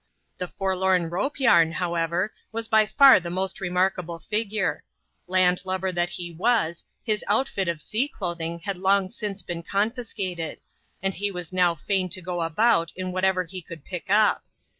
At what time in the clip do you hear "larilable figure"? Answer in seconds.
3.69-4.83